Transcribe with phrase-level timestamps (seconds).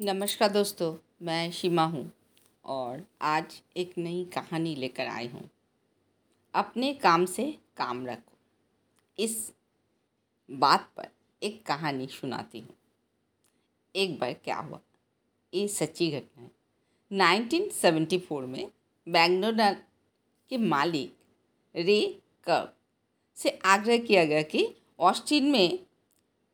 [0.00, 2.12] नमस्कार दोस्तों, मैं शिमा हूँ
[2.64, 5.50] और आज एक नई कहानी लेकर आई हूँ।
[6.54, 8.38] अपने काम से काम रखो।
[9.18, 9.52] इस
[10.50, 11.08] बात पर
[11.42, 12.74] एक कहानी सुनाती हूँ।
[13.96, 14.80] एक बार क्या हुआ?
[15.54, 16.50] ये सच्ची घटना है।
[17.12, 18.70] 1974 में
[19.08, 19.74] बैंगलोर
[20.50, 21.16] के मालिक
[21.76, 22.74] रे कर्क
[23.36, 25.78] से आग्रह किया गया कि ऑस्टिन में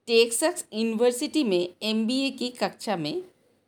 [0.07, 3.23] टेक्सास यूनिवर्सिटी में एमबीए की कक्षा में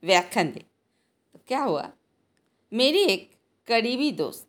[0.07, 1.89] व्याख्यान दे तो क्या हुआ?
[2.73, 3.31] मेरी एक
[3.69, 4.47] करीबी दोस्त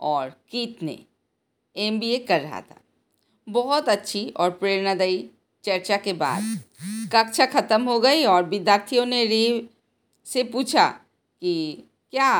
[0.00, 0.98] और कीत ने
[1.76, 2.80] एमबीए कर रहा था।
[3.46, 5.28] बहुत अच्छी और प्रेरणादायी
[5.64, 6.42] चर्चा के बाद
[7.12, 9.68] कक्षा ख़त्म हो गई और विद्यार्थियों ने रे
[10.26, 10.88] से पूछा
[11.42, 12.32] कि क्या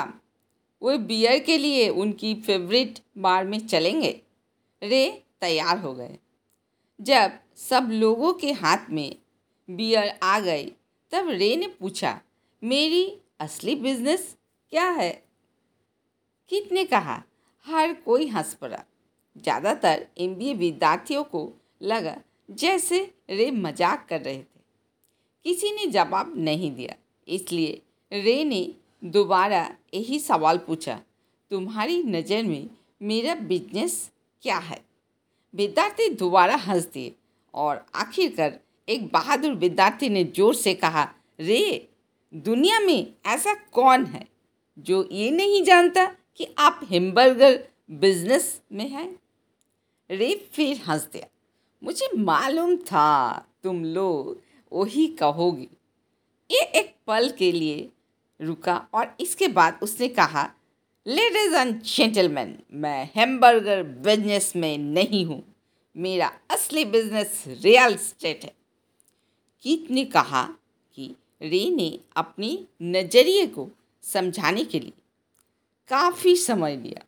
[0.82, 4.10] वो बियर के लिए उनकी फेवरेट बार में चलेंगे?
[4.82, 6.18] रे तैयार हो गए।
[7.00, 9.16] जब सब लोगों के हाथ में
[9.68, 10.72] बियर आ गई
[11.12, 12.20] तब रे ने पूछा,
[12.62, 13.04] मेरी
[13.40, 14.36] असली बिज़नेस
[14.72, 15.10] क्या है?
[16.50, 17.22] कित ने कहा,
[17.66, 18.82] हर कोई हंस पड़ा।
[19.36, 21.50] ज़्यादातर एमबीए विद्यार्थियों को
[21.82, 22.16] लगा
[22.48, 24.60] जैसे रे मज़ाक कर रहे थे।
[25.44, 26.94] किसी ने जवाब नहीं दिया।
[27.28, 27.82] इसलिए
[28.12, 28.62] रे ने
[29.02, 29.62] दोबारा
[29.94, 31.00] यही सवाल पूछा,
[31.50, 32.68] तुम्हारी नज़र में
[33.02, 34.10] मेरा बिज़नेस
[34.42, 34.80] क्या है?
[35.54, 37.14] विद्यार्थी दोबारा हंस दिए
[37.54, 38.58] और आखिरकार
[38.90, 41.08] एक बहादुर विद्यार्थी ने ज़ोर से कहा,
[41.40, 41.88] रे,
[42.32, 44.26] दुनिया में ऐसा कौन है
[44.78, 46.04] जो ये नहीं जानता
[46.36, 47.58] कि आप हेमबर्गर
[47.90, 49.08] बिज़नेस में हैं?
[50.10, 51.26] रे फिर हंस दिया
[51.82, 54.40] मुझे मालूम था तुम लोग
[54.72, 55.68] वही कहोगे।
[56.50, 57.88] ये एक पल के लिए
[58.40, 60.48] रुका और इसके बाद उसने कहा
[61.06, 65.42] लेडीज़ एंड जेंटलमैन मैं हेमबर्गर बिज़नेस में नहीं हूँ।
[65.96, 68.52] मेरा असली बिज़नेस रियल स्टेट है।
[69.62, 70.42] कीत ने कहा
[70.94, 73.68] कि रे ने अपने नज़रिए को
[74.02, 74.92] समझाने के लिए
[75.88, 77.04] काफ़ी समय लिया।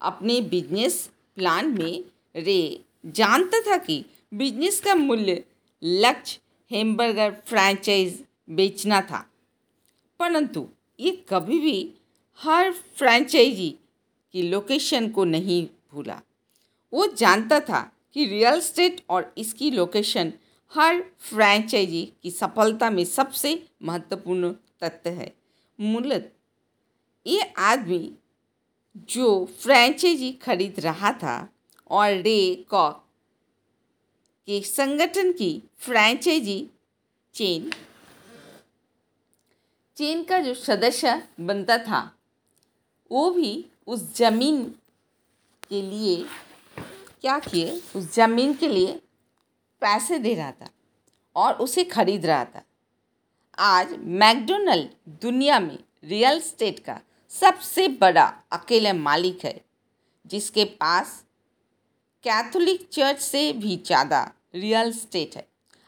[0.00, 2.04] अपने बिज़नेस प्लान में
[2.36, 5.44] रे जानता था कि बिज़नेस का मूल्य
[5.84, 6.40] लक्ष्य
[6.70, 9.30] हेमबर्गर फ्रैंचाइज बेचना था।
[10.18, 10.68] परंतु
[11.00, 11.90] ये कभी भी
[12.38, 13.76] हर फ्रैंचाइजी
[14.32, 16.20] की लोकेशन को नहीं भूला।
[16.92, 20.32] वो जानता था कि रियल स्टेट और इसकी लोकेशन
[20.72, 24.52] हर फ्रैंचाइजी की सफलता में सबसे महत्वपूर्ण
[24.84, 25.32] तथ्य है।
[25.78, 26.32] मूलत,
[27.26, 28.12] ये आदमी
[28.96, 31.36] जो फ्रैंचाइजी खरीद रहा था
[31.90, 33.04] और रे कॉक
[34.46, 36.66] के संगठन की फ्रैंचाइजी
[37.34, 37.70] चेन
[39.96, 42.00] चेन का जो सदस्य बनता था,
[43.10, 44.62] वो भी उस ज़मीन
[45.68, 46.24] के लिए,
[47.20, 47.82] क्या किए?
[47.96, 48.98] उस ज़मीन के लिए
[49.82, 50.68] पैसे दे रहा था
[51.36, 52.62] और उसे खरीद रहा था।
[53.58, 54.88] आज मैकडोनल्ड
[55.22, 57.00] दुनिया में रियल स्टेट का
[57.32, 59.60] सबसे बड़ा अकेले मालिक है,
[60.26, 61.22] जिसके पास
[62.24, 64.22] कैथोलिक चर्च से भी ज़्यादा
[64.54, 65.46] रियल स्टेट है।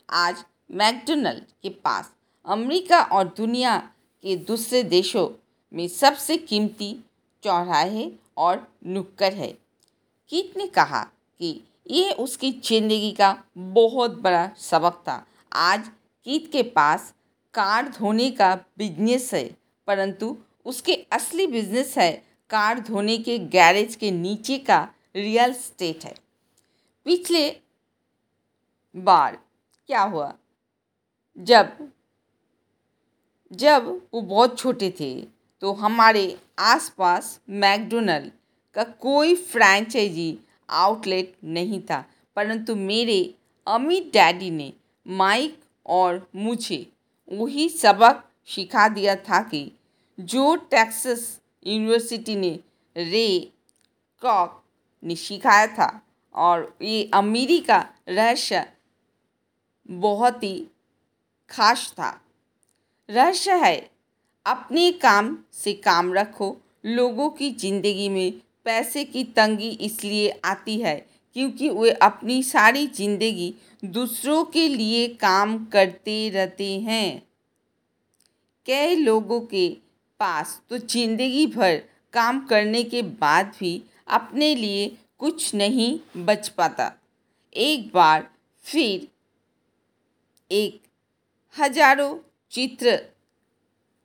[0.09, 2.13] आज मैकडोनल्ड के पास
[2.47, 3.77] अमेरिका और दुनिया
[4.25, 5.29] के दूसरे देशों
[5.73, 6.95] में सबसे कीमती
[7.43, 9.53] चौराहे और नुक्कड़ है।
[10.31, 11.03] कीट ने कहा
[11.41, 15.89] कि ये उसकी ज़िंदगी का बहुत बड़ा सबक था। आज
[16.27, 17.13] कीत के पास
[17.55, 19.45] कार धोने का बिज़नेस है,
[19.89, 22.13] परंतु उसके असली बिज़नेस है
[22.51, 24.83] कार धोने के गैरेज के नीचे का
[25.17, 26.15] रियल स्टेट है।
[27.07, 27.49] पिछले
[28.95, 29.39] बार
[29.89, 30.33] क्या हुआ?
[31.39, 31.73] जब
[33.51, 35.15] जब वो बहुत छोटे थे
[35.63, 36.25] तो हमारे
[36.59, 38.31] आसपास मैकडोनल्ड
[38.77, 40.39] का कोई फ्रैंचाइजी
[40.73, 42.05] आउटलेट नहीं था।
[42.37, 43.23] परंतु मेरे
[43.67, 44.73] अम्मी डैडी ने
[45.07, 46.87] माइक और मुझे
[47.29, 49.71] वही सबक सिखा दिया था कि
[50.19, 52.51] जो टेक्सास यूनिवर्सिटी ने
[52.97, 53.29] रे
[54.23, 54.63] कॉक
[55.03, 55.89] ने सिखाया था
[56.35, 57.79] और ये अमीरी का
[58.09, 58.67] रहस्य
[59.89, 60.67] बहुत ही
[61.51, 62.11] खास था।
[63.09, 63.77] रहस्य है,
[64.47, 68.33] अपने काम से काम रखो, लोगों की ज़िंदगी में
[68.67, 70.95] पैसे की तंगी इसलिए आती है,
[71.37, 73.55] क्योंकि वे अपनी सारी ज़िंदगी
[73.85, 77.23] दूसरों के लिए काम करते रहते हैं।
[78.67, 79.69] कई लोगों के
[80.21, 81.83] पास तो ज़िंदगी भर
[82.15, 84.87] काम करने के बाद भी अपने लिए
[85.19, 86.93] कुछ नहीं बच पाता।
[87.53, 88.29] एक बार
[88.65, 89.07] फिर
[90.51, 90.81] एक
[91.57, 92.17] हज़ारों
[92.53, 92.99] चित्र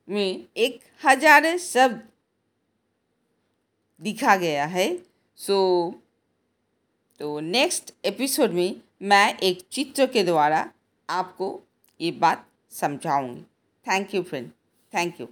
[0.08, 2.00] में एक हज़ार शब्द
[4.00, 4.98] दिखा गया है।
[5.36, 5.96] सो so,
[7.18, 10.72] तो नेक्स्ट एपिसोड में मैं एक चित्र के द्वारा
[11.10, 11.60] आपको
[12.00, 13.42] ये बात समझाऊँगी।
[13.86, 14.50] Thank you friend
[14.94, 15.28] thank you